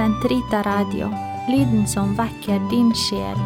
[0.00, 1.10] Sentrita Radio,
[1.48, 3.40] lyden som vekker din sjel.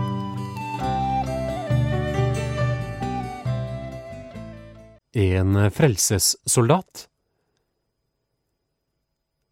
[5.19, 7.09] En frelsessoldat.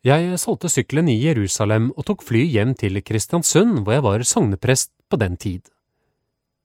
[0.06, 4.92] Jeg solgte sykkelen i Jerusalem og tok fly hjem til Kristiansund, hvor jeg var sogneprest
[5.10, 5.66] på den tid.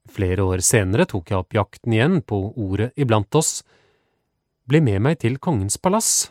[0.06, 3.64] Flere år senere tok jeg opp jakten igjen på ordet iblant oss.
[4.70, 6.30] Bli med meg til kongens palass.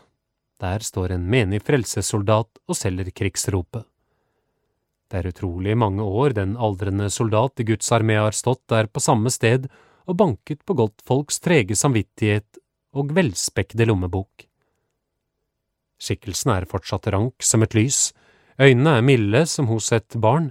[0.63, 3.83] Der står en menig frelsessoldat og selger krigsropet.
[5.07, 9.03] Det er utrolig mange år den aldrende soldat i Guds armé har stått der på
[9.03, 9.69] samme sted
[10.07, 12.59] og banket på godtfolks trege samvittighet
[12.97, 14.47] og velspekkede lommebok.
[16.03, 18.11] Skikkelsen er fortsatt rank som et lys,
[18.59, 20.51] øynene er milde som hos et barn.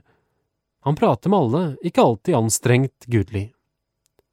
[0.88, 3.49] Han prater med alle, ikke alltid anstrengt gudelig.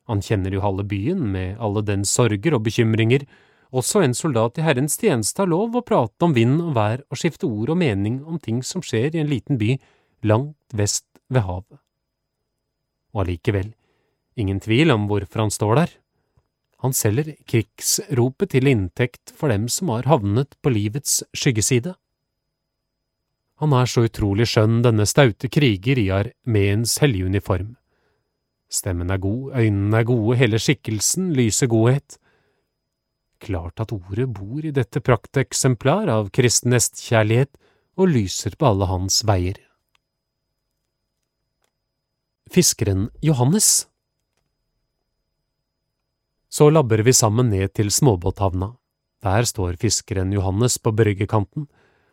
[0.07, 3.27] Han kjenner jo halve byen med alle dens sorger og bekymringer,
[3.73, 7.19] også en soldat i Herrens tjeneste har lov å prate om vind og vær og
[7.19, 9.79] skifte ord og mening om ting som skjer i en liten by
[10.27, 11.81] langt vest ved havet.
[13.13, 13.73] Og allikevel,
[14.37, 15.91] ingen tvil om hvorfor han står der.
[16.83, 21.95] Han selger krigsropet til inntekt for dem som har havnet på livets skyggeside.
[23.63, 27.77] Han er så utrolig skjønn, denne staute kriger i armeens hellige uniform.
[28.73, 32.17] Stemmen er god, øynene er gode, hele skikkelsen lyser godhet.
[33.39, 37.53] Klart at ordet bor i dette prakteksemplar av kristen nestkjærlighet
[37.95, 39.62] og lyser på alle hans veier.
[42.53, 43.87] Fiskeren Johannes
[46.53, 48.75] Så labber vi sammen ned til småbåthavna.
[49.25, 51.65] Der står fiskeren Johannes på bryggekanten.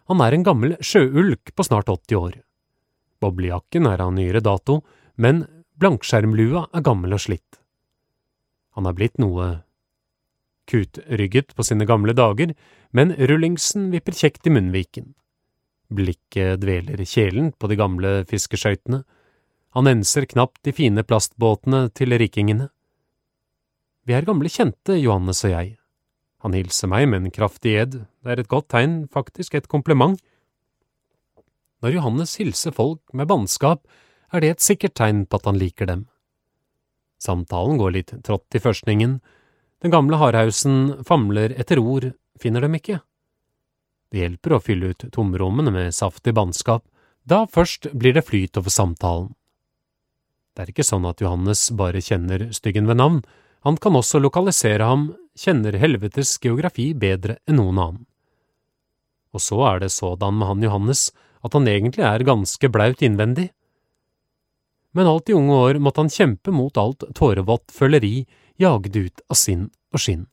[0.08, 2.40] Han er en gammel sjøulk på snart 80 år.
[3.20, 4.80] Boblejakken er av nyere dato,
[5.20, 5.44] men
[5.76, 7.60] blankskjermlua er gammel og slitt.
[8.80, 9.52] Han er blitt noe
[10.72, 12.56] kutrygget på sine gamle dager,
[12.96, 15.12] men rullingsen vipper kjekt i munnviken.
[15.92, 19.04] Blikket dveler kjelen på de gamle fiskeskøytene.
[19.78, 22.70] Han enser knapt de fine plastbåtene til rikingene.
[24.10, 25.76] Vi er gamle kjente, Johannes og jeg.
[26.42, 30.18] Han hilser meg med en kraftig ed, det er et godt tegn, faktisk et kompliment.
[31.84, 33.84] Når Johannes hilser folk med bannskap,
[34.34, 36.08] er det et sikkert tegn på at han liker dem.
[37.20, 39.20] Samtalen går litt trått i førstningen,
[39.84, 43.00] den gamle hardhausen famler etter ord, finner dem ikke.
[44.10, 46.88] Det hjelper å fylle ut tomrommene med saftig bannskap,
[47.24, 49.36] da først blir det flyt over samtalen.
[50.60, 53.20] Det er ikke sånn at Johannes bare kjenner styggen ved navn,
[53.64, 55.06] han kan også lokalisere ham,
[55.40, 58.02] kjenner helvetes geografi bedre enn noen annen.
[59.32, 61.06] Og så er det sådan med han Johannes
[61.48, 63.48] at han egentlig er ganske blaut innvendig.
[64.92, 68.26] Men alt i unge år måtte han kjempe mot alt tårevått føleri
[68.60, 70.28] jagd ut av sinn og skinn.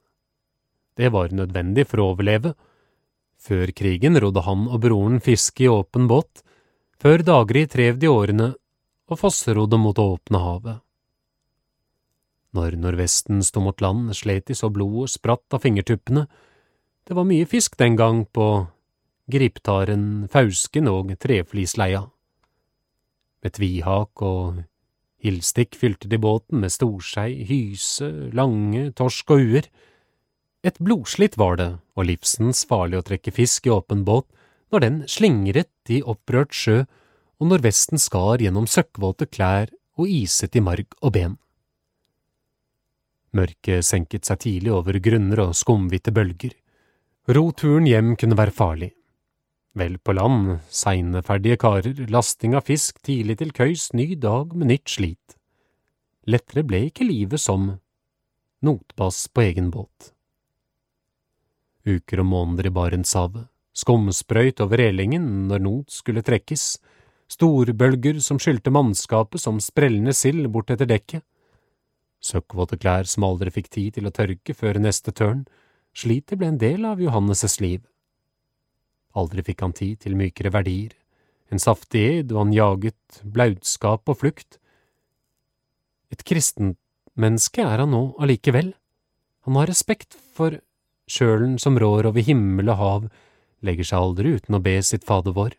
[0.98, 2.56] Det var nødvendig for å overleve.
[3.38, 6.42] Før krigen rodde han og broren fiske i åpen båt,
[6.98, 8.56] før daggry trev de årene
[9.06, 10.82] og fosserodde mot åpne havet.
[12.56, 16.24] Når nordvesten sto mot land, slet de så blodet spratt av fingertuppene.
[17.06, 18.66] Det var mye fisk den gang på
[19.30, 22.06] griptaren, fausken og treflisleia.
[23.44, 24.64] Med tvihak og
[25.26, 29.68] Hilstikk fylte de båten med storskei, hyse, lange, torsk og uer.
[30.66, 34.28] Et blodslitt var det, og livsens farlig å trekke fisk i åpen båt
[34.74, 36.84] når den slingret i opprørt sjø
[37.40, 41.36] og når vesten skar gjennom søkkvåte klær og iset i marg og ben.
[43.36, 46.54] Mørket senket seg tidlig over grunner og skumhvite bølger.
[47.28, 48.92] Roturen hjem kunne være farlig.
[49.76, 54.88] Vel på land, seineferdige karer, lasting av fisk tidlig til køys, ny dag med nytt
[54.88, 55.36] slit.
[56.26, 57.74] Lettere ble ikke livet som
[58.64, 60.14] notbass på egen båt.
[61.86, 66.78] Uker og måneder i Barentshavet, skumsprøyt over relingen når not skulle trekkes,
[67.32, 71.24] storbølger som skylte mannskapet som sprellende sild bort etter dekket,
[72.22, 75.44] søkkvåte klær som aldri fikk tid til å tørke før neste tørn,
[75.96, 77.82] slitet ble en del av Johannes' liv.
[79.16, 80.94] Aldri fikk han tid til mykere verdier,
[81.50, 84.58] en saftig ed og han jaget blautskap og flukt.
[86.10, 86.78] Et kristent
[87.16, 88.72] menneske er han nå allikevel.
[89.46, 90.58] Han har respekt for
[91.06, 93.06] sjølen som rår over himmel og hav,
[93.64, 95.54] legger seg aldri uten å be sitt Fader vår.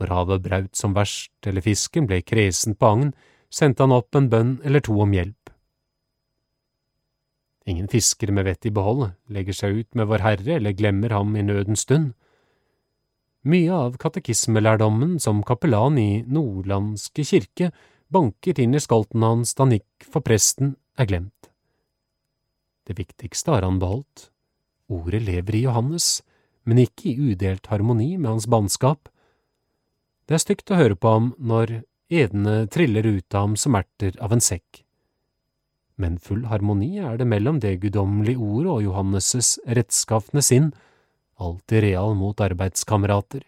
[0.00, 3.14] Når havet braut som verst eller fisken ble kresen på agn,
[3.52, 5.52] sendte han opp en bønn eller to om hjelp.
[7.70, 11.32] Ingen fiskere med vett i behold legger seg ut med Vår Herre eller glemmer ham
[11.36, 12.12] i nødens stund.
[13.44, 17.70] Mye av katekismelærdommen som kapellan i Nordlandske kirke
[18.12, 21.50] banker inn i skolten hans da nikk for presten er glemt.
[22.84, 24.28] Det viktigste har han beholdt.
[24.92, 26.20] Ordet lever i Johannes,
[26.68, 29.08] men ikke i udelt harmoni med hans bannskap.
[30.24, 31.82] Det er stygt å høre på ham når
[32.12, 34.84] edene triller ut av ham som erter av en sekk.
[36.00, 40.72] Men full harmoni er det mellom det guddommelige ordet og Johannes' rettskafne sinn,
[41.38, 43.44] alltid real mot arbeidskamerater.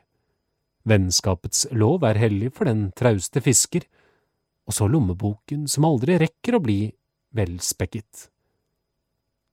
[0.87, 3.83] Vennskapets lov er hellig for den trauste fisker,
[4.67, 6.81] og så lommeboken som aldri rekker å bli
[7.35, 8.29] velspekket.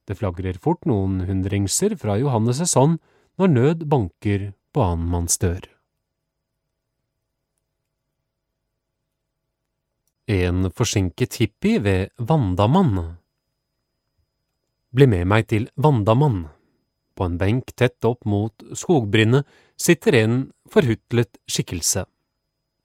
[0.03, 2.99] Det flagrer fort noen hundringser fra Johannes' hånd
[3.39, 5.72] når nød banker på annenmanns dør.
[10.25, 13.17] En forsinket hippie ved Vandamann.
[14.95, 16.45] Bli med meg til Vandamann.
[17.11, 19.43] På en benk tett opp mot skogbrynet
[19.75, 20.37] sitter en
[20.71, 22.05] forhutlet skikkelse.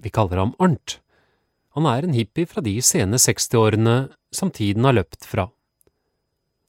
[0.02, 0.98] Vi kaller ham Arnt.
[1.78, 5.46] Han er en hippie fra de sene sekstiårene som tiden har løpt fra.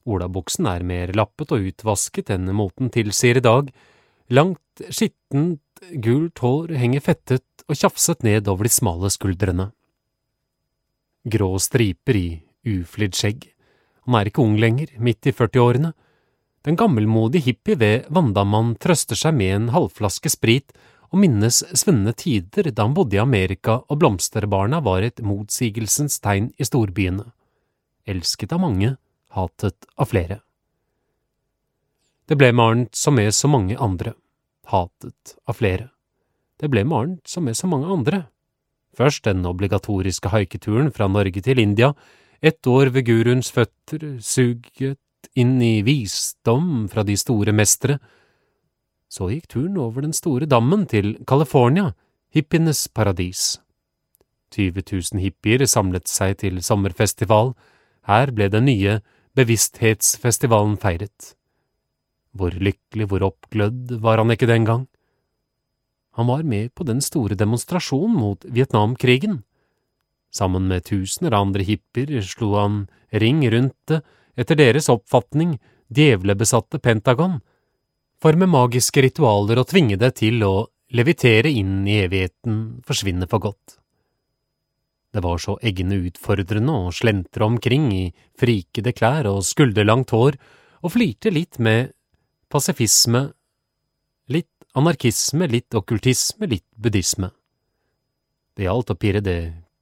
[0.06, 3.74] Olabuksen er mer lappet og utvasket enn moten tilsier i dag,
[4.30, 5.66] langt, skittent,
[5.98, 9.72] gult hår henger fettet og tjafset ned over de smale skuldrene.
[11.24, 12.28] Grå striper i
[12.64, 13.50] uflidd skjegg.
[14.06, 15.92] Han er ikke ung lenger, midt i førtiårene.
[16.64, 20.72] Den gammelmodige hippie ved Vandamann trøster seg med en halvflaske sprit
[21.10, 26.50] og minnes svunne tider da han bodde i Amerika og blomsterbarna var et motsigelsens tegn
[26.56, 27.26] i storbyene.
[28.08, 28.94] Elsket av mange,
[29.36, 30.40] hatet av flere.
[32.30, 34.14] Det ble med Arnt som med så mange andre,
[34.70, 35.90] hatet av flere.
[36.60, 38.24] Det ble med Arnt som med så mange andre.
[38.96, 41.92] Først den obligatoriske haiketuren fra Norge til India,
[42.42, 44.98] ett år ved guruens føtter, suget
[45.36, 47.98] inn i visdom fra de store mestere,
[49.10, 51.90] så gikk turen over den store dammen til California,
[52.34, 53.58] hippienes paradis.
[54.54, 57.54] 20 000 hippier samlet seg til sommerfestival,
[58.06, 58.98] her ble den nye
[59.38, 61.34] bevissthetsfestivalen feiret.
[62.34, 64.86] Hvor lykkelig, hvor oppglødd var han ikke den gang?
[66.18, 69.42] Han var med på den store demonstrasjonen mot Vietnamkrigen.
[70.34, 72.80] Sammen med tusener av andre hippier slo han
[73.10, 74.02] ring rundt det,
[74.38, 75.58] etter deres oppfatning,
[75.90, 77.40] djevlebesatte Pentagon,
[78.22, 83.42] for med magiske ritualer å tvinge det til å levitere inn i evigheten forsvinne for
[83.42, 83.76] godt.
[85.10, 88.04] Det var så eggende utfordrende å slentre omkring i
[88.38, 90.38] frikede klær og skulderlangt hår
[90.84, 91.90] og flirte litt med
[92.50, 93.30] pasifisme,
[94.76, 97.30] anarkisme, litt okkultisme, litt buddhisme.
[98.56, 99.40] Det gjaldt å pirre det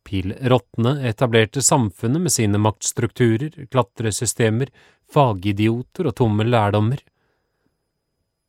[0.09, 4.71] pilråtne etablerte samfunnet med sine maktstrukturer, klatresystemer,
[5.13, 7.03] fagidioter og tomme lærdommer.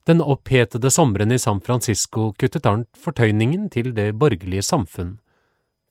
[0.08, 5.18] Den opphetede sommeren i San Francisco kuttet Arnt fortøyningen til det borgerlige samfunn.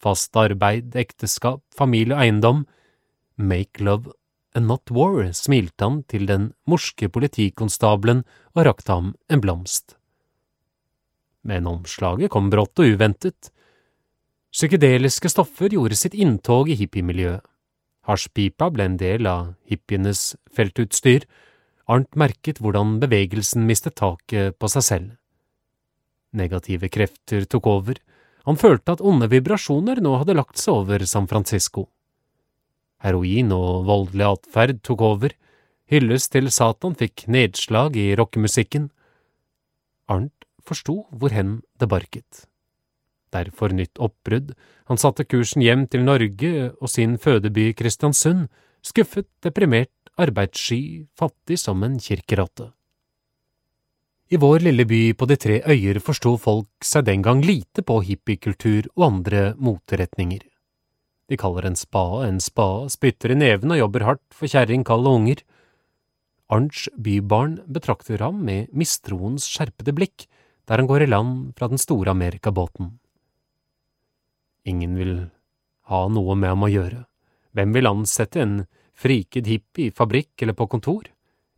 [0.01, 2.65] Fast arbeid, ekteskap, familie og eiendom.
[3.37, 4.15] Make love
[4.57, 8.25] and not war, smilte han til den morske politikonstabelen
[8.57, 9.98] og rakte ham en blomst.
[11.49, 13.51] Men omslaget kom brått og uventet.
[14.53, 17.45] Psykedeliske stoffer gjorde sitt inntog i hippiemiljøet.
[18.09, 21.27] Hasjpipa ble en del av hippienes feltutstyr,
[21.89, 25.13] Arnt merket hvordan bevegelsen mistet taket på seg selv.
[26.37, 28.01] Negative krefter tok over,
[28.45, 31.87] han følte at onde vibrasjoner nå hadde lagt seg over San Francisco.
[33.01, 35.33] Heroin og voldelig atferd tok over,
[35.89, 38.91] hyllest til Satan fikk nedslag i rockemusikken.
[40.13, 40.38] Arnt
[40.69, 42.47] forsto hvor hen det barket.
[43.35, 44.55] Derfor nytt oppbrudd,
[44.89, 48.47] han satte kursen hjem til Norge og sin fødeby Kristiansund,
[48.85, 52.73] skuffet, deprimert arbeidssky, fattig som en kirkerotte.
[54.29, 58.03] I vår lille by på de tre øyer forsto folk seg den gang lite på
[58.05, 60.43] hippiekultur og andre moteretninger.
[61.29, 65.07] De kaller en spade en spade, spytter i neven og jobber hardt for kjerring, kall
[65.09, 65.41] og unger.
[66.53, 70.29] Arnts bybarn betrakter ham med mistroens skjerpede blikk
[70.69, 72.99] der han går i land fra den store amerikabåten.
[74.69, 75.15] Ingen vil
[75.89, 77.05] ha noe med ham å gjøre.
[77.57, 78.59] Hvem vil ansette en
[78.99, 81.07] friket hippie i fabrikk eller på kontor.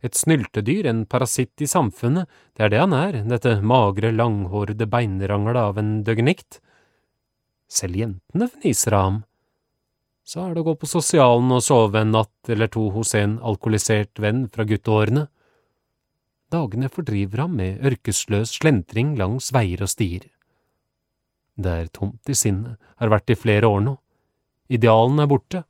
[0.01, 5.59] Et snyltedyr, en parasitt i samfunnet, det er det han er, dette magre, langhårede beinranglet
[5.61, 6.61] av en døgnikt.
[7.69, 9.19] Selv jentene fniser av ham.
[10.25, 13.37] Så er det å gå på sosialen og sove en natt eller to hos en
[13.45, 15.27] alkoholisert venn fra gutteårene.
[16.51, 20.27] Dagene fordriver ham med ørkesløs slentring langs veier og stier.
[21.55, 23.97] Det er tomt i sinnet, har vært i flere år nå.
[24.71, 25.63] Idealene er borte,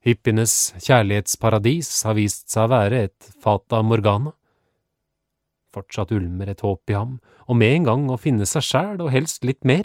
[0.00, 4.32] Hippienes kjærlighetsparadis har vist seg å være et fata morgana.
[5.76, 9.12] Fortsatt ulmer et håp i ham, og med en gang å finne seg sjæl og
[9.12, 9.84] helst litt mer.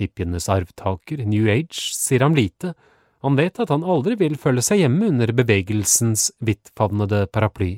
[0.00, 2.72] Hippienes arvtaker, New Age, sier ham lite,
[3.20, 7.74] han vet at han aldri vil føle seg hjemme under bevegelsens vidtfavnede paraply.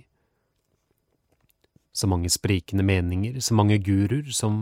[1.92, 4.56] Så mange sprikende meninger, så mange guruer som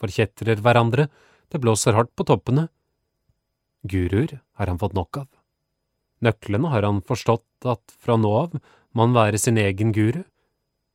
[0.00, 1.08] forkjetrer hverandre,
[1.52, 2.66] det blåser hardt på toppene.
[3.86, 5.28] Guruer har han fått nok av.
[6.26, 8.56] Nøklene har han forstått at fra nå av
[8.96, 10.24] må han være sin egen guru.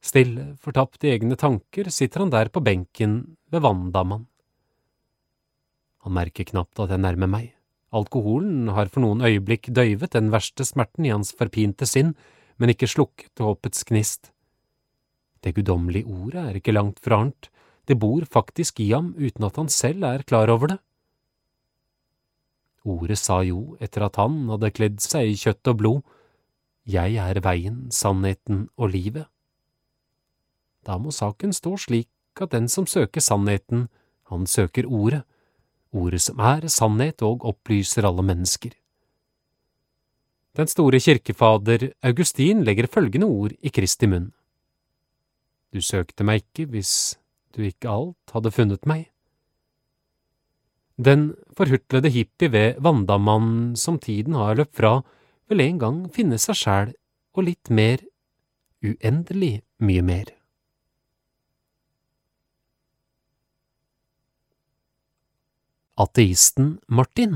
[0.01, 4.25] Stille, fortapt i egne tanker sitter han der på benken ved vanndammen.
[6.01, 7.51] Han merker knapt at jeg nærmer meg.
[7.93, 12.15] Alkoholen har for noen øyeblikk døyvet den verste smerten i hans forpinte sinn,
[12.57, 14.30] men ikke slukket håpets gnist.
[15.41, 17.49] Det guddommelige ordet er ikke langt fra Arnt,
[17.89, 20.79] det bor faktisk i ham uten at han selv er klar over det.
[22.85, 26.01] Ordet sa jo, etter at han hadde kledd seg i kjøtt og blod,
[26.81, 29.27] Jeg er veien, sannheten og livet.
[30.81, 33.87] Da må saken stå slik at den som søker sannheten,
[34.33, 35.21] han søker ordet,
[35.93, 38.73] ordet som er sannhet og opplyser alle mennesker.
[40.57, 44.31] Den store kirkefader Augustin legger følgende ord i Kristi munn.
[45.71, 46.93] Du søkte meg ikke hvis
[47.55, 49.07] du ikke alt hadde funnet meg.
[51.01, 54.99] Den forhutlede hippie ved Vandamannen som tiden har løpt fra,
[55.49, 56.91] vil en gang finne seg sjæl
[57.35, 58.03] og litt mer,
[58.83, 60.29] uendelig mye mer.
[66.01, 67.35] Ateisten Martin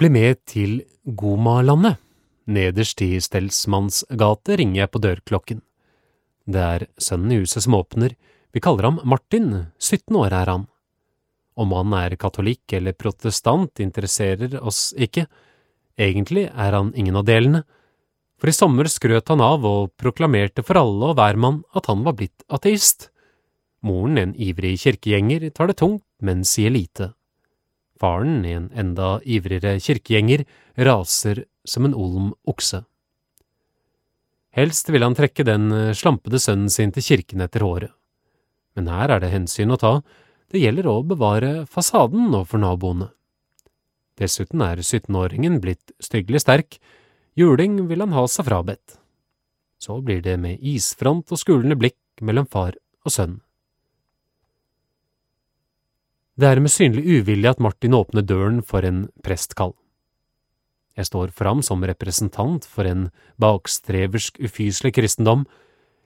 [0.00, 1.98] Bli med til Gomalandet.
[2.50, 5.60] Nederst i Stelsmannsgate ringer jeg på dørklokken.
[6.50, 8.16] Det er sønnen i huset som åpner.
[8.50, 10.66] Vi kaller ham Martin, 17 år er han.
[11.60, 15.26] Om han er katolikk eller protestant interesserer oss ikke.
[16.00, 17.62] Egentlig er han ingen av delene,
[18.40, 22.16] for i sommer skrøt han av og proklamerte for alle og hvermann at han var
[22.18, 23.10] blitt ateist.
[23.84, 27.12] Moren, en ivrig kirkegjenger, tar det tungt, men sier lite.
[28.00, 30.46] Faren, en enda ivrigere kirkegjenger,
[30.80, 32.82] raser som en olm okse.
[34.56, 37.92] Helst vil han trekke den eh, slampede sønnen sin til kirken etter håret.
[38.74, 39.92] Men her er det hensyn å ta,
[40.50, 43.10] det gjelder å bevare fasaden overfor naboene.
[44.18, 46.80] Dessuten er 17-åringen blitt styggelig sterk,
[47.38, 48.98] juling vil han ha seg frabedt.
[49.80, 52.74] Så blir det med isfront og skulende blikk mellom far
[53.06, 53.38] og sønn.
[56.40, 59.74] Det er med synlig uvilje at Martin åpner døren for en prestkall.
[60.98, 63.08] Jeg står fram som representant for en
[63.40, 65.46] bakstreversk, ufyselig kristendom.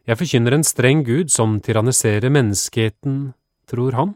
[0.05, 3.33] Jeg forkynner en streng gud som tyranniserer menneskeheten,
[3.71, 4.15] tror han.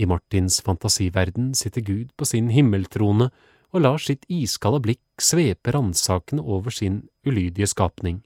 [0.00, 3.28] I Martins fantasiverden sitter Gud på sin himmeltrone
[3.74, 8.22] og lar sitt iskalde blikk svepe ransakende over sin ulydige skapning.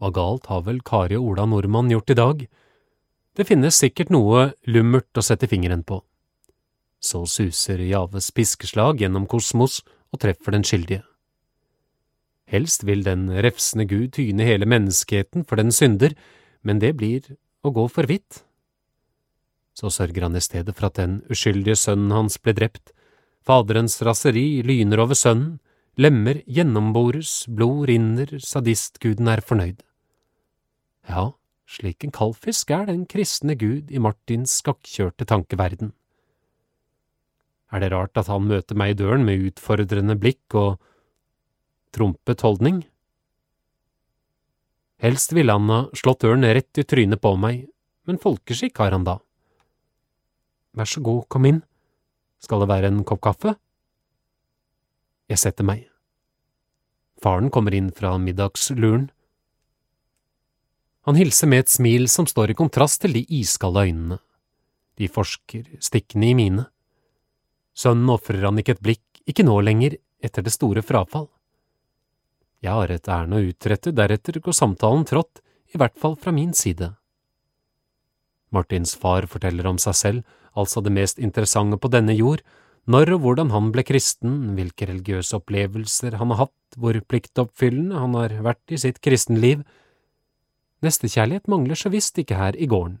[0.00, 2.46] Hva galt har vel Kari og Ola Nordmann gjort i dag?
[3.36, 6.00] Det finnes sikkert noe lummert å sette fingeren på.
[7.00, 9.80] Så suser Javes piskeslag gjennom kosmos
[10.12, 11.02] og treffer den skyldige.
[12.50, 16.16] Helst vil den refsende Gud tyne hele menneskeheten for den synder,
[16.66, 17.24] men det blir
[17.62, 18.42] å gå for vidt.
[19.72, 22.90] Så sørger han i stedet for at den uskyldige sønnen hans ble drept.
[23.46, 25.60] Faderens raseri lyner over sønnen,
[26.00, 29.80] lemmer gjennombores, blod rinner, sadistguden er fornøyd.
[31.08, 31.30] Ja,
[31.70, 35.94] slik en kaldfisk er den kristne Gud i Martins skakkjørte tankeverden.
[37.70, 40.80] Er det rart at han møter meg i døren med utfordrende blikk og
[41.94, 42.82] trompet holdning?
[45.00, 47.68] Helst ville han ha slått døren rett i trynet på meg,
[48.04, 49.16] men folkeskikk har han da.
[50.76, 51.62] Vær så god, kom inn,
[52.42, 53.54] skal det være en kopp kaffe?
[55.30, 55.86] Jeg setter meg.
[57.22, 59.10] Faren kommer inn fra middagsluren.
[61.08, 64.18] Han hilser med et smil som står i kontrast til de iskalde øynene.
[65.00, 66.66] De forsker stikkende i mine.
[67.76, 71.28] Sønnen ofrer han ikke et blikk, ikke nå lenger, etter det store frafall.
[72.60, 75.40] Jeg har et ærend å utrette, deretter går samtalen trått,
[75.72, 76.90] i hvert fall fra min side.
[78.50, 80.22] Martins far forteller om seg selv,
[80.58, 82.42] altså det mest interessante på denne jord,
[82.90, 88.16] når og hvordan han ble kristen, hvilke religiøse opplevelser han har hatt, hvor pliktoppfyllende han
[88.18, 89.62] har vært i sitt kristenliv.
[90.84, 92.98] Nestekjærlighet mangler så visst ikke her i gården,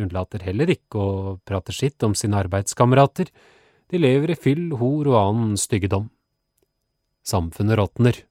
[0.00, 3.30] unnlater heller ikke å prate skitt om sine arbeidskamerater,
[3.90, 6.08] de lever i fyll, hor og annen styggedom.
[7.26, 8.22] Samfunnet råtner.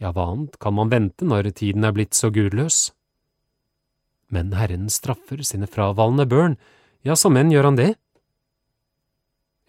[0.00, 2.90] Ja, hva annet kan man vente når tiden er blitt så gudløs?
[4.32, 6.56] Men Herren straffer sine fravalende børn,
[7.04, 7.90] ja, som menn gjør han det.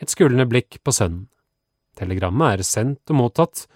[0.02, 1.28] Et skulende blikk på sønnen.
[2.00, 3.68] Telegrammet er sendt og mottatt,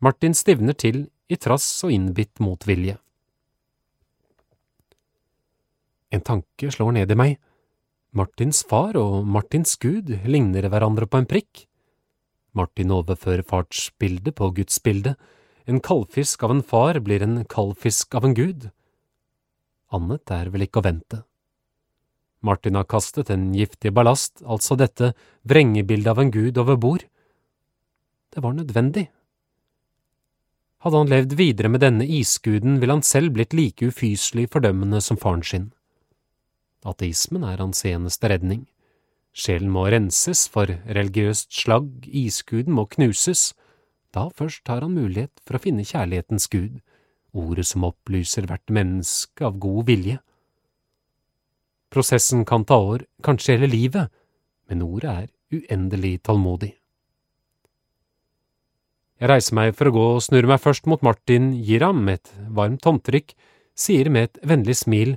[0.00, 2.96] Martin stivner til i trass og innbitt motvilje.
[6.14, 7.36] En tanke slår ned i meg.
[8.16, 11.66] Martins far og Martins gud ligner hverandre på en prikk.
[12.56, 15.18] Martin overfører fartsbildet på gudsbildet.
[15.68, 18.70] En kaldfisk av en far blir en kaldfisk av en gud.
[19.92, 21.20] Annet er vel ikke å vente.
[22.40, 25.12] Martin har kastet en giftig ballast, altså dette
[25.44, 27.04] vrengebildet av en gud over bord.
[28.32, 29.10] Det var nødvendig.
[30.86, 35.20] Hadde han levd videre med denne isguden, ville han selv blitt like ufyselig fordømmende som
[35.20, 35.72] faren sin.
[36.84, 38.66] Ateismen er hans eneste redning.
[39.36, 43.52] Sjelen må renses for religiøst slagg, isguden må knuses.
[44.12, 46.80] Da først har han mulighet for å finne kjærlighetens gud,
[47.36, 50.16] ordet som opplyser hvert menneske av god vilje.
[51.92, 54.10] Prosessen kan ta år, kanskje hele livet,
[54.68, 56.72] men ordet er uendelig tålmodig.
[59.16, 62.28] Jeg reiser meg for å gå og snurre meg først mot Martin, gir ham et
[62.52, 63.32] varmt håndtrykk,
[63.76, 65.14] sier med et vennlig smil,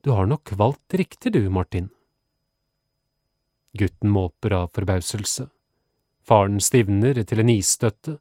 [0.00, 1.90] Du har nok valgt riktig du, Martin.
[3.76, 5.50] Gutten måper av forbauselse.
[6.24, 8.16] Faren stivner til en isstøtte.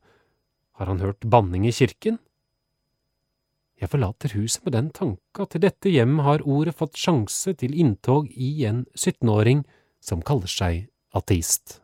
[0.76, 2.20] Har han hørt banning i kirken?
[3.80, 7.78] Jeg forlater huset med den tanke at til dette hjem har ordet fått sjanse til
[7.80, 9.64] inntog i en syttenåring
[10.04, 11.80] som kaller seg ateist.